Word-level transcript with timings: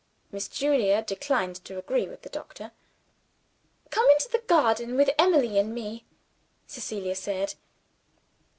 Miss 0.31 0.47
Julia 0.47 1.03
declined 1.03 1.57
to 1.65 1.77
agree 1.77 2.07
with 2.07 2.23
the 2.23 2.29
doctor. 2.29 2.71
"Come 3.91 4.09
into 4.09 4.29
the 4.29 4.39
garden 4.39 4.95
with 4.95 5.11
Emily 5.19 5.59
and 5.59 5.75
me," 5.75 6.05
Cecilia 6.67 7.13
said. 7.15 7.53